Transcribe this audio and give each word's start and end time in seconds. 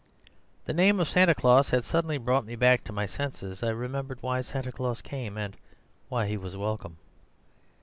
The 0.65 0.73
name 0.73 0.99
of 0.99 1.07
Santa 1.07 1.35
Claus 1.35 1.69
had 1.69 1.85
suddenly 1.85 2.17
brought 2.17 2.43
me 2.43 2.55
back 2.55 2.83
to 2.85 2.91
my 2.91 3.05
senses. 3.05 3.61
I 3.61 3.69
remembered 3.69 4.17
why 4.23 4.41
Santa 4.41 4.71
Claus 4.71 4.99
came, 4.99 5.37
and 5.37 5.55
why 6.09 6.25
he 6.25 6.37
was 6.37 6.57
welcome. 6.57 6.97